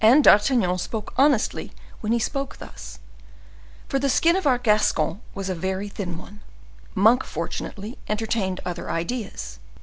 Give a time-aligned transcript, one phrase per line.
[0.03, 2.97] And D'Artagnan spoke honestly when he spoke thus;
[3.87, 6.39] for the skin of our Gascon was a very thin one.
[6.95, 9.59] Monk, fortunately, entertained other ideas.